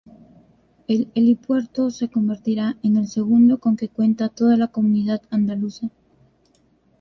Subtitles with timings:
[0.87, 5.91] El helipuerto se convertirá en el segundo con que cuenta toda la comunidad andaluza.